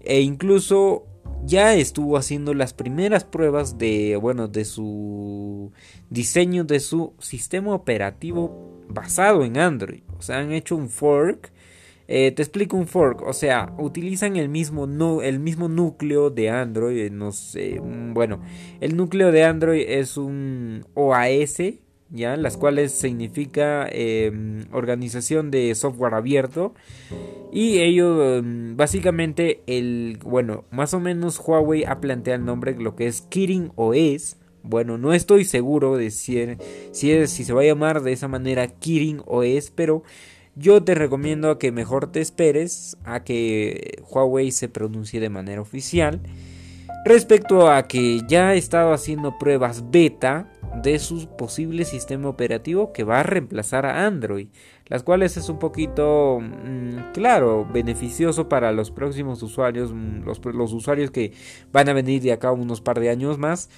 E 0.00 0.20
incluso 0.20 1.06
ya 1.44 1.74
estuvo 1.74 2.16
haciendo 2.16 2.54
las 2.54 2.74
primeras 2.74 3.24
pruebas 3.24 3.78
de, 3.78 4.16
bueno, 4.16 4.48
de 4.48 4.64
su 4.64 5.72
diseño 6.10 6.64
de 6.64 6.80
su 6.80 7.14
sistema 7.18 7.74
operativo 7.74 8.84
basado 8.88 9.44
en 9.44 9.58
Android. 9.58 10.02
O 10.18 10.22
sea, 10.22 10.38
han 10.38 10.52
hecho 10.52 10.76
un 10.76 10.88
fork 10.88 11.52
eh, 12.08 12.30
te 12.30 12.42
explico 12.42 12.76
un 12.76 12.86
fork, 12.86 13.22
o 13.22 13.32
sea, 13.32 13.74
utilizan 13.78 14.36
el 14.36 14.48
mismo, 14.48 14.86
el 15.22 15.40
mismo 15.40 15.68
núcleo 15.68 16.30
de 16.30 16.50
Android, 16.50 17.10
no 17.10 17.32
sé, 17.32 17.80
mm, 17.80 18.14
bueno, 18.14 18.40
el 18.80 18.96
núcleo 18.96 19.32
de 19.32 19.42
Android 19.42 19.84
es 19.88 20.16
un 20.16 20.86
OAS, 20.94 21.56
ya 22.10 22.36
las 22.36 22.56
cuales 22.56 22.92
significa 22.92 23.86
em, 23.90 24.64
organización 24.72 25.50
de 25.50 25.74
software 25.74 26.14
abierto. 26.14 26.74
Y 27.52 27.78
ello 27.78 28.36
em, 28.36 28.76
básicamente 28.76 29.62
el 29.66 30.18
bueno 30.22 30.64
más 30.70 30.94
o 30.94 31.00
menos 31.00 31.40
Huawei 31.40 31.84
ha 31.84 32.00
planteado 32.00 32.38
el 32.38 32.44
nombre 32.44 32.74
lo 32.76 32.96
que 32.96 33.06
es 33.06 33.22
Kirin 33.22 33.72
OS 33.76 34.36
bueno 34.62 34.98
no 34.98 35.12
estoy 35.12 35.44
seguro 35.44 35.96
de 35.96 36.10
si, 36.10 36.44
si, 36.90 37.26
si 37.28 37.44
se 37.44 37.52
va 37.52 37.62
a 37.62 37.64
llamar 37.64 38.02
de 38.02 38.12
esa 38.12 38.28
manera 38.28 38.66
Kirin 38.66 39.22
OS 39.24 39.70
pero 39.74 40.02
yo 40.56 40.82
te 40.82 40.94
recomiendo 40.94 41.58
que 41.58 41.70
mejor 41.70 42.10
te 42.10 42.20
esperes 42.20 42.96
a 43.04 43.22
que 43.22 44.02
Huawei 44.10 44.50
se 44.50 44.68
pronuncie 44.68 45.20
de 45.20 45.28
manera 45.28 45.60
oficial 45.60 46.20
respecto 47.04 47.70
a 47.70 47.86
que 47.86 48.22
ya 48.26 48.48
ha 48.48 48.54
estado 48.54 48.92
haciendo 48.92 49.38
pruebas 49.38 49.90
beta 49.90 50.50
de 50.82 50.98
su 50.98 51.28
posible 51.36 51.84
sistema 51.84 52.28
operativo 52.28 52.92
que 52.92 53.04
va 53.04 53.20
a 53.20 53.22
reemplazar 53.22 53.86
a 53.86 54.06
Android, 54.06 54.48
las 54.86 55.02
cuales 55.02 55.36
es 55.36 55.48
un 55.48 55.58
poquito, 55.58 56.38
mm, 56.40 57.12
claro, 57.12 57.66
beneficioso 57.72 58.48
para 58.48 58.72
los 58.72 58.90
próximos 58.90 59.42
usuarios, 59.42 59.92
mm, 59.92 60.24
los, 60.24 60.72
usuarios 60.72 61.10
que 61.10 61.32
van 61.72 61.88
a 61.88 61.92
venir 61.92 62.22
de 62.22 62.32
acá 62.32 62.52
unos 62.52 62.80
par 62.80 63.00
de 63.00 63.10
años 63.10 63.38
más. 63.38 63.68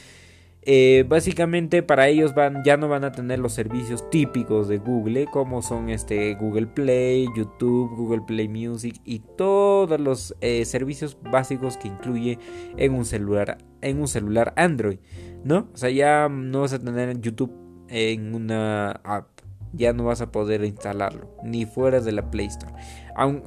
Eh, 0.62 1.04
básicamente 1.08 1.82
para 1.82 2.08
ellos 2.08 2.34
van, 2.34 2.62
ya 2.64 2.76
no 2.76 2.88
van 2.88 3.04
a 3.04 3.12
tener 3.12 3.38
los 3.38 3.54
servicios 3.54 4.10
típicos 4.10 4.68
de 4.68 4.78
Google, 4.78 5.26
como 5.26 5.62
son 5.62 5.88
este 5.88 6.34
Google 6.34 6.66
Play, 6.66 7.26
YouTube, 7.34 7.94
Google 7.96 8.22
Play 8.26 8.48
Music 8.48 8.96
y 9.04 9.20
todos 9.20 9.98
los 9.98 10.34
eh, 10.40 10.64
servicios 10.64 11.16
básicos 11.22 11.76
que 11.78 11.88
incluye 11.88 12.38
en 12.76 12.92
un 12.92 13.04
celular, 13.06 13.56
en 13.80 14.00
un 14.00 14.08
celular 14.08 14.52
Android, 14.56 14.98
¿no? 15.44 15.68
O 15.72 15.76
sea, 15.76 15.90
ya 15.90 16.28
no 16.28 16.62
vas 16.62 16.72
a 16.72 16.78
tener 16.78 17.20
YouTube 17.20 17.52
en 17.88 18.34
una 18.34 18.92
app, 19.04 19.28
ya 19.72 19.92
no 19.92 20.04
vas 20.04 20.20
a 20.20 20.30
poder 20.32 20.64
instalarlo, 20.64 21.30
ni 21.42 21.66
fuera 21.66 22.00
de 22.00 22.12
la 22.12 22.30
Play 22.30 22.46
Store. 22.46 22.72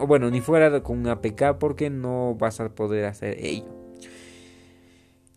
bueno, 0.08 0.30
ni 0.30 0.42
fuera 0.42 0.70
de, 0.70 0.82
con 0.82 1.00
una 1.00 1.14
APK 1.14 1.58
porque 1.60 1.90
no 1.90 2.36
vas 2.36 2.60
a 2.60 2.70
poder 2.70 3.06
hacer 3.06 3.38
ello. 3.40 3.82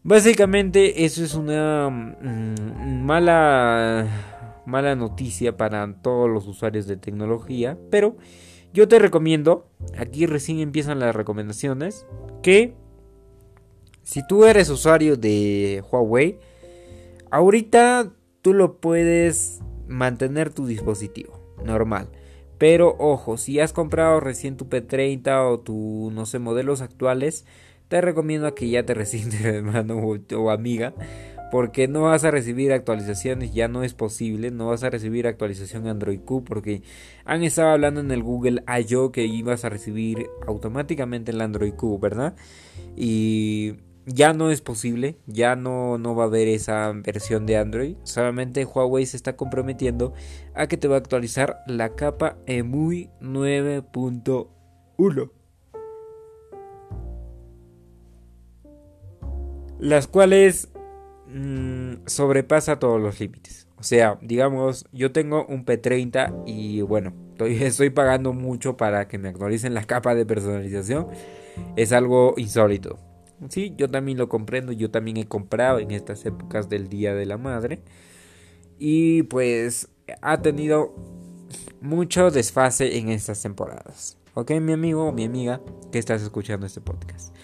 Básicamente 0.03 1.07
eso 1.07 1.25
es 1.25 1.35
una 1.35 1.89
mm, 1.89 3.03
mala, 3.05 4.07
mala 4.67 4.95
noticia 4.97 5.57
para 5.57 5.95
todos 6.03 6.29
los 6.29 6.47
usuarios 6.47 6.87
de 6.87 6.99
tecnología, 6.99 7.79
pero 7.91 8.17
yo 8.75 8.87
te 8.87 8.99
recomiendo, 8.99 9.71
aquí 9.97 10.27
recién 10.27 10.59
empiezan 10.59 10.99
las 10.99 11.17
recomendaciones, 11.17 12.07
que 12.43 12.75
si 14.15 14.25
tú 14.25 14.45
eres 14.45 14.71
usuario 14.71 15.17
de 15.17 15.83
Huawei, 15.91 16.39
ahorita 17.33 18.13
tú 18.43 18.55
lo 18.55 18.79
puedes 18.79 19.61
mantener 19.89 20.51
tu 20.51 20.69
dispositivo 20.69 21.41
normal. 21.65 22.11
Pero 22.57 22.95
ojo, 23.01 23.37
si 23.37 23.59
has 23.59 23.73
comprado 23.73 24.21
recién 24.21 24.57
tu 24.57 24.69
P30 24.69 25.51
o 25.51 25.59
tu, 25.59 26.13
no 26.15 26.27
sé, 26.27 26.39
modelos 26.39 26.81
actuales, 26.81 27.45
te 27.89 28.01
recomiendo 28.01 28.55
que 28.55 28.69
ya 28.69 28.87
te 28.87 28.95
resientes 28.95 29.41
hermano 29.45 29.97
o, 29.97 30.51
amiga, 30.51 30.95
porque 31.51 31.89
no 31.89 32.03
vas 32.03 32.23
a 32.23 32.31
recibir 32.31 32.73
actualizaciones, 32.73 33.53
ya 33.53 33.67
no 33.67 33.83
es 33.83 33.95
posible, 33.95 34.53
no 34.53 34.69
vas 34.69 34.85
a 34.85 34.91
recibir 34.91 35.27
actualización 35.27 35.89
Android 35.89 36.21
Q 36.21 36.45
porque 36.45 36.83
han 37.25 37.43
estado 37.43 37.71
hablando 37.71 38.01
en 38.01 38.13
el 38.13 38.23
Google 38.23 38.63
I.O. 38.69 39.11
que 39.11 39.25
ibas 39.25 39.65
a 39.65 39.71
recibir 39.71 40.29
automáticamente 40.47 41.33
el 41.33 41.41
Android 41.41 41.75
Q, 41.75 41.99
¿verdad? 41.99 42.37
Y 42.97 43.75
ya 44.07 44.33
no 44.33 44.51
es 44.51 44.61
posible, 44.61 45.19
ya 45.27 45.57
no, 45.57 45.99
no 45.99 46.15
va 46.15 46.25
a 46.25 46.27
haber 46.27 46.49
esa 46.49 46.93
versión 46.93 47.47
de 47.47 47.57
Android, 47.57 47.97
solamente 48.03 48.65
Huawei 48.65 49.07
se 49.07 49.17
está 49.17 49.37
comprometiendo 49.37 50.13
a 50.55 50.67
que 50.67 50.77
te 50.77 50.89
va 50.89 50.97
a 50.97 50.99
actualizar 50.99 51.63
la 51.67 51.95
capa 51.95 52.37
EMUI 52.47 53.11
9.1. 53.21 55.31
las 59.79 60.07
cuales 60.07 60.69
mm, 61.27 62.07
sobrepasa 62.07 62.79
todos 62.79 63.01
los 63.01 63.21
límites. 63.21 63.69
O 63.77 63.83
sea, 63.83 64.19
digamos, 64.23 64.87
yo 64.93 65.13
tengo 65.13 65.45
un 65.47 65.67
P30 65.67 66.45
y 66.47 66.81
bueno, 66.81 67.13
estoy, 67.33 67.55
estoy 67.63 67.91
pagando 67.91 68.33
mucho 68.33 68.77
para 68.77 69.09
que 69.09 69.19
me 69.19 69.29
actualicen 69.29 69.75
la 69.75 69.85
capa 69.85 70.15
de 70.15 70.25
personalización. 70.25 71.09
Es 71.77 71.93
algo 71.93 72.35
insólito. 72.37 72.99
Sí, 73.49 73.75
yo 73.77 73.91
también 73.91 74.19
lo 74.19 74.29
comprendo, 74.29 74.73
yo 74.73 74.91
también 74.91 75.17
he 75.17 75.27
comprado 75.27 75.79
en 75.79 75.91
estas 75.91 76.25
épocas 76.25 76.69
del 76.69 76.89
Día 76.89 77.15
de 77.15 77.27
la 77.27 77.37
Madre. 77.37 77.83
Y 78.79 79.25
pues 79.25 79.89
ha 80.21 80.41
tenido 80.43 80.95
mucho 81.81 82.31
desfase 82.31 82.99
en 82.99 83.09
estas 83.09 83.43
temporadas. 83.43 84.19
¿Ok, 84.35 84.51
mi 84.61 84.73
amigo 84.73 85.07
o 85.07 85.13
mi 85.13 85.25
amiga 85.25 85.61
que 85.93 85.99
estás 85.99 86.23
escuchando 86.23 86.67
este 86.67 86.81
podcast? 86.81 87.35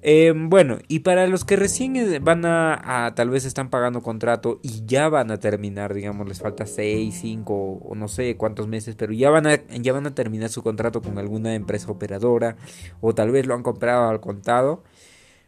Em, 0.00 0.48
bueno, 0.48 0.78
y 0.86 1.00
para 1.00 1.26
los 1.26 1.44
que 1.44 1.56
recién 1.56 1.96
eh, 1.96 2.20
van 2.20 2.44
a, 2.44 3.12
tal 3.16 3.30
vez 3.30 3.44
están 3.44 3.68
pagando 3.68 4.00
contrato 4.00 4.60
y 4.62 4.86
ya 4.86 5.08
van 5.08 5.32
a 5.32 5.38
terminar, 5.38 5.92
digamos, 5.92 6.28
les 6.28 6.38
falta 6.38 6.66
6, 6.66 7.18
5 7.20 7.54
o 7.54 7.94
no 7.96 8.06
sé 8.06 8.36
cuántos 8.36 8.68
meses, 8.68 8.94
pero 8.94 9.12
ya 9.12 9.30
van, 9.30 9.48
a, 9.48 9.56
ya 9.66 9.92
van 9.92 10.06
a 10.06 10.14
terminar 10.14 10.50
su 10.50 10.62
contrato 10.62 11.02
con 11.02 11.18
alguna 11.18 11.54
empresa 11.54 11.90
operadora 11.90 12.56
o 13.00 13.12
tal 13.14 13.32
vez 13.32 13.46
lo 13.46 13.54
han 13.54 13.62
comprado 13.64 14.08
al 14.08 14.20
contado. 14.20 14.84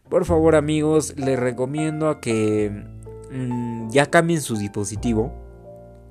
Por 0.09 0.25
favor 0.25 0.57
amigos, 0.57 1.15
les 1.17 1.39
recomiendo 1.39 2.09
a 2.09 2.21
que 2.21 2.71
mm, 3.31 3.91
ya 3.91 4.11
cambien 4.11 4.41
su 4.41 4.57
dispositivo. 4.57 5.33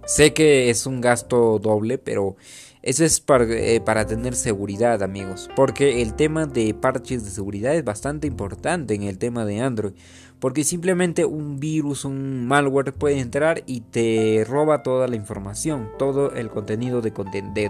Sé 0.06 0.34
que 0.34 0.70
es 0.70 0.86
un 0.86 1.02
gasto 1.02 1.60
doble, 1.60 1.98
pero 1.98 2.38
eso 2.82 3.04
es 3.04 3.22
eh, 3.28 3.82
para, 3.82 4.08
tener 4.08 4.36
seguridad, 4.36 5.04
amigos. 5.04 5.50
Porque 5.56 6.02
el 6.02 6.14
tema 6.14 6.46
de 6.46 6.74
parches 6.74 7.26
de 7.26 7.30
seguridad 7.30 7.76
es 7.76 7.84
bastante 7.84 8.26
importante 8.26 8.94
en 8.94 9.04
el 9.04 9.18
tema 9.18 9.46
de 9.46 9.60
Android. 9.60 9.94
Porque 10.40 10.64
simplemente 10.64 11.26
un 11.26 11.60
virus, 11.60 12.06
un 12.06 12.48
malware 12.48 12.94
puede 12.94 13.20
entrar 13.20 13.64
y 13.66 13.82
te 13.82 14.46
roba 14.48 14.84
toda 14.84 15.10
la 15.10 15.18
información, 15.18 15.90
todo 16.00 16.32
el 16.32 16.50
contenido 16.50 17.02
de, 17.02 17.12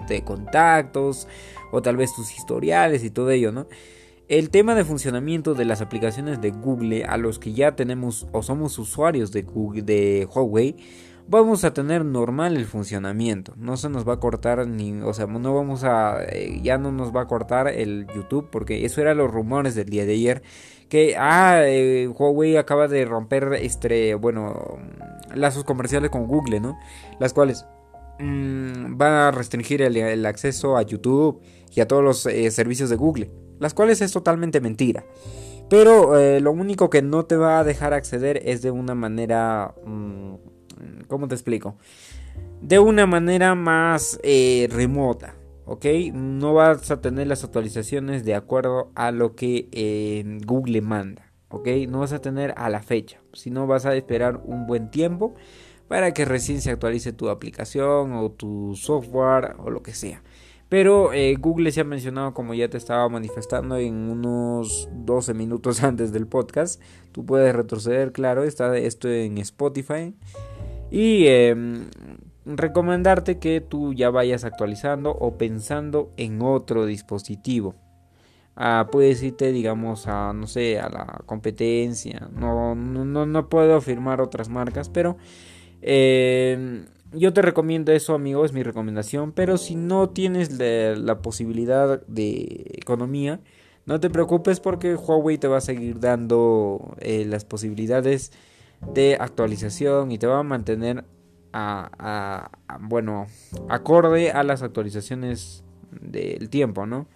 de 0.08 0.24
contactos 0.24 1.28
o 1.72 1.82
tal 1.82 1.98
vez 1.98 2.14
tus 2.14 2.32
historiales 2.38 3.04
y 3.04 3.10
todo 3.10 3.32
ello, 3.32 3.52
¿no? 3.52 3.66
El 4.28 4.52
tema 4.52 4.76
de 4.76 4.86
funcionamiento 4.86 5.56
de 5.56 5.66
las 5.66 5.82
aplicaciones 5.82 6.40
de 6.40 6.52
Google 6.52 7.04
a 7.06 7.18
los 7.18 7.40
que 7.40 7.54
ya 7.54 7.76
tenemos 7.76 8.28
o 8.32 8.44
somos 8.44 8.78
usuarios 8.78 9.32
de, 9.32 9.42
Google, 9.42 9.82
de 9.82 10.28
Huawei 10.32 10.76
vamos 11.30 11.64
a 11.64 11.74
tener 11.74 12.04
normal 12.04 12.58
el 12.58 12.66
funcionamiento. 12.66 13.54
No 13.58 13.78
se 13.78 13.90
nos 13.90 14.08
va 14.08 14.14
a 14.14 14.20
cortar 14.20 14.68
ni, 14.68 15.00
o 15.02 15.14
sea, 15.14 15.28
no 15.28 15.54
vamos 15.54 15.84
a, 15.84 16.24
eh, 16.28 16.60
ya 16.64 16.78
no 16.78 16.92
nos 16.92 17.16
va 17.16 17.22
a 17.22 17.28
cortar 17.28 17.68
el 17.68 18.08
YouTube 18.16 18.50
porque 18.52 18.86
eso 18.86 19.02
eran 19.02 19.18
los 19.18 19.32
rumores 19.32 19.76
del 19.76 19.90
día 19.90 20.06
de 20.06 20.14
ayer. 20.14 20.42
Que, 20.90 21.16
ah, 21.18 21.62
eh, 21.66 22.08
Huawei 22.08 22.58
acaba 22.58 22.88
de 22.88 23.06
romper, 23.06 23.54
este, 23.62 24.16
bueno, 24.16 24.80
lazos 25.36 25.64
comerciales 25.64 26.10
con 26.10 26.26
Google, 26.26 26.60
¿no? 26.60 26.80
Las 27.20 27.34
cuales 27.34 27.68
mm, 28.18 28.98
van 28.98 29.14
a 29.14 29.32
restringir 29.32 29.84
el, 29.84 30.26
acceso 30.26 30.78
a 30.78 30.82
YouTube 30.82 31.42
y 31.72 31.82
a 31.82 31.88
todos 31.88 32.04
los 32.04 32.26
eh, 32.26 32.50
servicios 32.50 32.90
de 32.90 32.96
Google. 32.96 33.30
Las 33.60 33.76
cuales 33.76 34.02
es 34.02 34.12
totalmente 34.12 34.62
mentira. 34.62 35.06
Pero 35.70 36.40
lo 36.40 36.52
único 36.52 36.90
que 36.90 37.04
no 37.04 37.26
te 37.26 37.36
va 37.36 37.60
a 37.60 37.64
dejar 37.64 37.94
acceder 37.94 38.42
es 38.44 38.64
de 38.64 38.72
una 38.72 38.96
manera... 38.96 39.76
Mm, 39.86 40.49
¿Cómo 41.08 41.28
te 41.28 41.36
explico? 41.36 41.76
De 42.62 42.80
una 42.80 43.06
manera 43.06 43.56
más 43.56 44.20
eh, 44.24 44.68
remota. 44.72 45.36
¿ok? 45.70 45.86
No 46.14 46.56
vas 46.56 46.90
a 46.90 47.00
tener 47.00 47.28
las 47.28 47.44
actualizaciones 47.44 48.26
de 48.26 48.34
acuerdo 48.34 48.92
a 48.96 49.12
lo 49.12 49.36
que 49.36 49.70
eh, 49.72 50.40
Google 50.44 50.82
manda, 50.82 51.32
¿ok? 51.50 51.68
No 51.88 52.00
vas 52.00 52.12
a 52.12 52.22
tener 52.22 52.56
a 52.58 52.72
la 52.72 52.82
fecha, 52.82 53.22
sino 53.34 53.68
vas 53.68 53.86
a 53.86 53.96
esperar 53.96 54.42
un 54.44 54.66
buen 54.66 54.90
tiempo 54.90 55.36
para 55.88 56.12
que 56.12 56.26
recién 56.26 56.62
se 56.62 56.72
actualice 56.72 57.14
tu 57.14 57.30
aplicación 57.30 58.14
o 58.14 58.32
tu 58.32 58.76
software 58.76 59.56
o 59.60 59.70
lo 59.70 59.84
que 59.84 59.94
sea. 59.94 60.24
Pero 60.70 61.14
eh, 61.14 61.36
Google 61.40 61.72
se 61.72 61.82
ha 61.82 61.84
mencionado, 61.84 62.34
como 62.34 62.56
ya 62.56 62.68
te 62.70 62.78
estaba 62.78 63.08
manifestando 63.08 63.78
en 63.78 63.94
unos 64.10 64.90
12 64.92 65.36
minutos 65.36 65.84
antes 65.84 66.12
del 66.12 66.26
podcast. 66.26 66.82
Tú 67.12 67.26
puedes 67.26 67.56
retroceder, 67.56 68.12
claro, 68.12 68.44
está 68.44 68.76
esto 68.76 69.08
en 69.08 69.38
Spotify. 69.38 70.16
Y 70.92 71.28
em, 71.28 71.90
recomendarte 72.46 73.38
que 73.38 73.62
tú 73.62 73.94
ya 73.94 74.10
vayas 74.10 74.44
actualizando 74.44 75.12
o 75.12 75.38
pensando 75.38 76.12
en 76.18 76.42
otro 76.42 76.86
dispositivo. 76.86 77.76
Ah, 78.56 78.90
puedes 78.92 79.24
irte, 79.24 79.52
digamos, 79.52 80.08
a, 80.08 80.34
no 80.34 80.48
sé, 80.48 80.80
a 80.80 80.90
la 80.90 81.22
competencia. 81.26 82.30
No, 82.34 82.76
no, 82.76 83.26
no 83.26 83.50
puedo 83.50 83.76
afirmar 83.76 84.20
otras 84.20 84.50
marcas, 84.50 84.90
pero 84.90 85.18
em, 85.82 86.86
yo 87.14 87.32
te 87.34 87.42
recomiendo 87.42 87.92
eso, 87.94 88.16
amigo, 88.16 88.44
es 88.44 88.52
mi 88.52 88.64
recomendación. 88.64 89.32
Pero 89.32 89.58
si 89.58 89.76
no 89.76 90.10
tienes 90.10 90.52
la, 90.52 91.22
posibilidad 91.22 92.06
de 92.08 92.66
economía, 92.74 93.40
no 93.86 94.00
te 94.00 94.10
preocupes 94.10 94.60
porque 94.60 94.96
Huawei 94.96 95.38
te 95.38 95.48
va 95.48 95.58
a 95.58 95.62
seguir 95.62 96.00
dando 96.00 96.96
eh, 97.00 97.26
las 97.26 97.46
posibilidades 97.46 98.32
de 98.94 99.18
actualización 99.20 100.12
y 100.12 100.18
te 100.18 100.28
va 100.28 100.40
a 100.40 100.44
mantener 100.44 101.06
a, 101.54 102.50
bueno, 102.82 103.28
acorde 103.70 104.32
a 104.32 104.44
las 104.44 104.62
actualizaciones 104.62 105.64
del 105.92 106.50
tiempo, 106.50 106.86
¿no? 106.86 107.08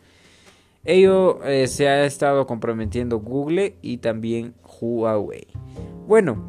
Ello 0.85 1.43
eh, 1.45 1.67
se 1.67 1.87
ha 1.87 2.03
estado 2.05 2.45
comprometiendo 2.45 3.19
Google 3.19 3.77
y 3.81 3.97
también 3.97 4.53
Huawei. 4.63 5.47
Bueno, 6.07 6.43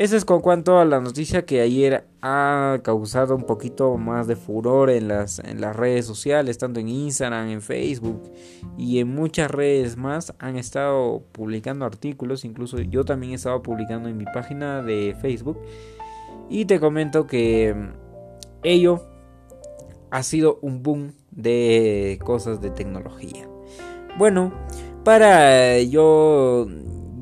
eso 0.00 0.16
es 0.16 0.24
con 0.24 0.40
cuanto 0.40 0.78
a 0.78 0.86
la 0.86 0.98
noticia 0.98 1.44
que 1.44 1.60
ayer 1.60 2.06
ha 2.22 2.78
causado 2.82 3.36
un 3.36 3.42
poquito 3.42 3.98
más 3.98 4.26
de 4.26 4.34
furor 4.34 4.88
en 4.88 5.08
las, 5.08 5.40
en 5.40 5.60
las 5.60 5.76
redes 5.76 6.06
sociales, 6.06 6.56
tanto 6.56 6.80
en 6.80 6.88
Instagram, 6.88 7.50
en 7.50 7.60
Facebook 7.60 8.32
y 8.78 9.00
en 9.00 9.14
muchas 9.14 9.50
redes 9.50 9.98
más. 9.98 10.34
Han 10.38 10.56
estado 10.56 11.22
publicando 11.32 11.84
artículos, 11.84 12.46
incluso 12.46 12.80
yo 12.80 13.04
también 13.04 13.32
he 13.32 13.34
estado 13.34 13.60
publicando 13.62 14.08
en 14.08 14.16
mi 14.16 14.24
página 14.24 14.82
de 14.82 15.14
Facebook. 15.20 15.58
Y 16.48 16.64
te 16.64 16.80
comento 16.80 17.26
que 17.26 17.74
mm, 17.74 17.92
ello 18.62 19.02
ha 20.10 20.22
sido 20.22 20.60
un 20.62 20.82
boom 20.82 21.12
de 21.30 22.18
cosas 22.24 22.62
de 22.62 22.70
tecnología. 22.70 23.46
Bueno, 24.16 24.50
para 25.04 25.78
yo 25.82 26.66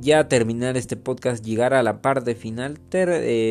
ya 0.01 0.29
terminar 0.29 0.77
este 0.77 0.97
podcast, 0.97 1.45
llegar 1.45 1.75
a 1.75 1.83
la 1.83 2.01
parte 2.03 2.35
final, 2.35 2.79
te, 2.79 3.05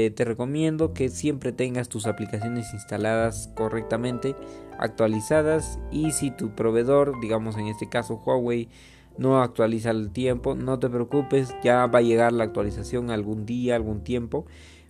eh, 0.06 0.12
te, 0.12 0.26
recomiendo 0.26 0.94
que 0.94 1.10
siempre 1.10 1.52
tengas 1.52 1.90
tus 1.90 2.08
aplicaciones 2.08 2.74
instaladas 2.74 3.50
correctamente, 3.56 4.36
actualizadas 4.80 5.80
y 5.92 6.12
si 6.12 6.32
tu 6.32 6.56
proveedor, 6.56 7.20
digamos 7.22 7.58
en 7.58 7.68
este 7.68 7.90
caso 7.90 8.22
Huawei, 8.26 8.70
no 9.18 9.42
actualiza 9.42 9.90
el 9.90 10.12
tiempo, 10.12 10.56
no 10.56 10.80
te 10.80 10.90
preocupes, 10.90 11.54
ya 11.64 11.88
va 11.88 12.00
a 12.00 12.04
llegar 12.04 12.34
la 12.34 12.44
actualización 12.44 13.10
algún 13.10 13.46
día, 13.46 13.76
algún 13.76 14.04
tiempo, 14.04 14.46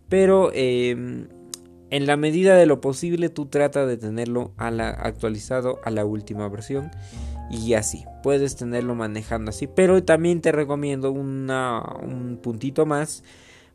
pero 0.09 0.51
em, 0.53 1.27
en 1.89 2.05
la 2.05 2.17
medida 2.17 2.55
de 2.55 2.65
lo 2.65 2.81
posible 2.81 3.29
tú 3.29 3.45
trata 3.45 3.85
de 3.85 3.97
tenerlo 3.97 4.51
actualizado 4.57 5.79
a 5.83 5.91
la 5.91 6.05
última 6.05 6.49
versión 6.49 6.91
y 7.49 7.73
así 7.73 8.05
puedes 8.23 8.55
tenerlo 8.55 8.95
manejando 8.95 9.49
así. 9.49 9.67
Pero 9.67 10.03
también 10.03 10.41
te 10.41 10.51
recomiendo 10.51 11.11
un 11.11 12.39
puntito 12.41 12.85
más. 12.85 13.23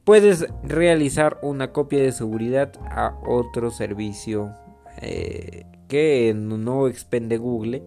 Puedes 0.05 0.47
realizar 0.65 1.39
una 1.43 1.73
copia 1.73 2.03
de 2.03 2.13
seguridad 2.13 2.73
a 2.91 3.17
otro 3.25 3.71
servicio 3.71 4.53
eh, 5.01 5.65
que 5.89 6.35
no 6.35 6.89
expende 6.89 7.39
Google 7.39 7.83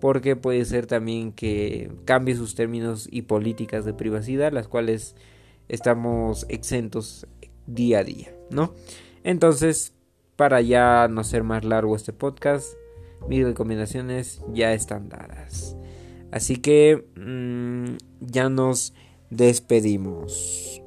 porque 0.00 0.36
puede 0.36 0.64
ser 0.64 0.86
también 0.86 1.32
que 1.32 1.92
cambie 2.04 2.34
sus 2.34 2.54
términos 2.54 3.08
y 3.10 3.22
políticas 3.22 3.84
de 3.84 3.92
privacidad 3.92 4.52
las 4.52 4.68
cuales 4.68 5.14
estamos 5.68 6.46
exentos 6.48 7.26
día 7.66 7.98
a 7.98 8.04
día 8.04 8.34
no 8.50 8.74
entonces 9.24 9.94
para 10.36 10.60
ya 10.60 11.06
no 11.08 11.22
ser 11.22 11.42
más 11.44 11.64
largo 11.64 11.96
este 11.96 12.12
podcast 12.12 12.74
mis 13.28 13.44
recomendaciones 13.44 14.42
ya 14.52 14.72
están 14.72 15.08
dadas. 15.08 15.76
Así 16.30 16.56
que 16.56 17.04
mm, 17.16 17.96
ya 18.20 18.48
nos 18.48 18.94
despedimos. 19.30 20.82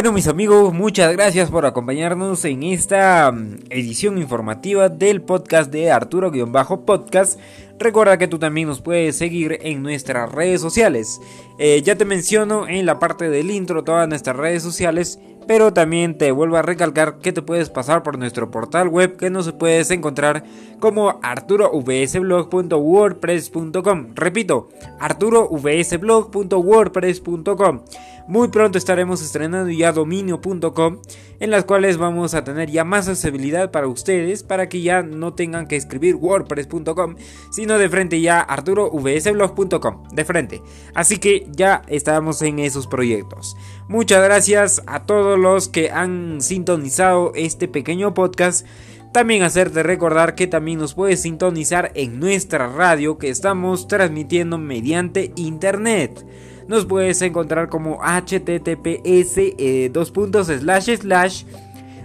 Bueno 0.00 0.12
mis 0.12 0.28
amigos, 0.28 0.72
muchas 0.72 1.12
gracias 1.12 1.50
por 1.50 1.66
acompañarnos 1.66 2.46
en 2.46 2.62
esta 2.62 3.30
mm, 3.30 3.56
edición 3.68 4.16
informativa 4.16 4.88
del 4.88 5.20
podcast 5.20 5.70
de 5.70 5.90
Arturo-podcast. 5.90 7.38
Recuerda 7.78 8.16
que 8.16 8.26
tú 8.26 8.38
también 8.38 8.66
nos 8.66 8.80
puedes 8.80 9.18
seguir 9.18 9.58
en 9.60 9.82
nuestras 9.82 10.32
redes 10.32 10.62
sociales. 10.62 11.20
Eh, 11.58 11.82
ya 11.84 11.96
te 11.96 12.06
menciono 12.06 12.66
en 12.66 12.86
la 12.86 12.98
parte 12.98 13.28
del 13.28 13.50
intro 13.50 13.84
todas 13.84 14.08
nuestras 14.08 14.36
redes 14.36 14.62
sociales, 14.62 15.18
pero 15.46 15.74
también 15.74 16.16
te 16.16 16.32
vuelvo 16.32 16.56
a 16.56 16.62
recalcar 16.62 17.18
que 17.18 17.32
te 17.32 17.42
puedes 17.42 17.68
pasar 17.68 18.02
por 18.02 18.18
nuestro 18.18 18.50
portal 18.50 18.88
web 18.88 19.18
que 19.18 19.28
nos 19.28 19.52
puedes 19.52 19.90
encontrar 19.90 20.44
como 20.78 21.20
arturovsblog.wordpress.com. 21.22 24.14
Repito, 24.14 24.70
arturovsblog.wordpress.com. 24.98 27.80
Muy 28.26 28.48
pronto 28.48 28.78
estaremos 28.78 29.22
estrenando 29.22 29.70
ya 29.70 29.92
dominio.com 29.92 30.98
en 31.40 31.50
las 31.50 31.64
cuales 31.64 31.96
vamos 31.96 32.34
a 32.34 32.44
tener 32.44 32.70
ya 32.70 32.84
más 32.84 33.08
accesibilidad 33.08 33.70
para 33.70 33.88
ustedes 33.88 34.42
para 34.42 34.68
que 34.68 34.82
ya 34.82 35.02
no 35.02 35.34
tengan 35.34 35.66
que 35.66 35.76
escribir 35.76 36.16
wordpress.com 36.16 37.16
sino 37.50 37.78
de 37.78 37.88
frente 37.88 38.20
ya 38.20 38.40
arturovsblog.com 38.40 40.08
de 40.12 40.24
frente. 40.24 40.62
Así 40.94 41.18
que 41.18 41.46
ya 41.50 41.82
estamos 41.88 42.42
en 42.42 42.58
esos 42.58 42.86
proyectos. 42.86 43.56
Muchas 43.88 44.22
gracias 44.22 44.82
a 44.86 45.04
todos 45.04 45.38
los 45.38 45.68
que 45.68 45.90
han 45.90 46.40
sintonizado 46.40 47.32
este 47.34 47.68
pequeño 47.68 48.14
podcast. 48.14 48.66
También 49.12 49.42
hacerte 49.42 49.82
recordar 49.82 50.36
que 50.36 50.46
también 50.46 50.78
nos 50.78 50.94
puedes 50.94 51.22
sintonizar 51.22 51.90
en 51.96 52.20
nuestra 52.20 52.68
radio 52.68 53.18
que 53.18 53.28
estamos 53.28 53.88
transmitiendo 53.88 54.56
mediante 54.56 55.32
internet 55.34 56.24
nos 56.70 56.86
puedes 56.86 57.20
encontrar 57.20 57.68
como 57.68 57.98
https 58.00 59.36
eh, 59.36 59.90
dos 59.92 60.12
puntos 60.12 60.46
slash 60.46 60.94
slash 60.98 61.44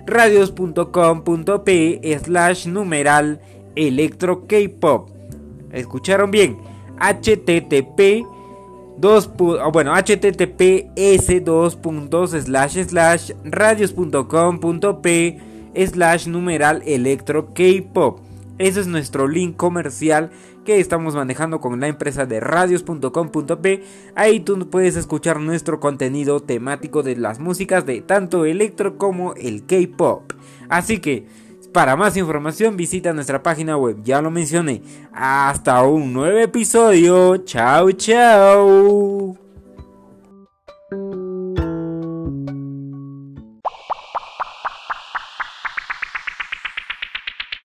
radios.com.p 0.07 2.01
slash 2.23 2.65
numeral 2.65 3.39
electro 3.75 4.47
K-pop. 4.47 5.11
¿Escucharon 5.71 6.31
bien? 6.31 6.57
http 6.99 8.25
ah, 9.59 9.67
bueno 9.71 9.93
https 9.93 11.45
dos 11.45 11.75
puntos 11.75 12.31
slash 12.31 12.79
slash 12.87 13.33
radios.com.p 13.43 15.39
slash 15.75 16.25
numeral 16.25 16.81
electro 16.87 17.53
K-pop. 17.53 18.19
Ese 18.57 18.79
es 18.79 18.87
nuestro 18.87 19.27
link 19.27 19.55
comercial 19.57 20.31
que 20.63 20.79
estamos 20.79 21.15
manejando 21.15 21.59
con 21.59 21.79
la 21.79 21.87
empresa 21.87 22.25
de 22.25 22.39
radios.com.p. 22.39 23.83
Ahí 24.15 24.39
tú 24.39 24.69
puedes 24.69 24.95
escuchar 24.95 25.39
nuestro 25.39 25.79
contenido 25.79 26.39
temático 26.39 27.03
de 27.03 27.15
las 27.17 27.39
músicas 27.39 27.85
de 27.85 28.01
tanto 28.01 28.45
electro 28.45 28.97
como 28.97 29.33
el 29.35 29.65
K-pop. 29.65 30.33
Así 30.69 30.99
que, 30.99 31.27
para 31.73 31.97
más 31.97 32.15
información 32.15 32.77
visita 32.77 33.13
nuestra 33.13 33.43
página 33.43 33.77
web, 33.77 33.97
ya 34.03 34.21
lo 34.21 34.31
mencioné. 34.31 34.81
Hasta 35.11 35.83
un 35.83 36.13
nuevo 36.13 36.37
episodio. 36.39 37.37
Chao, 37.37 37.91
chao. 37.91 39.44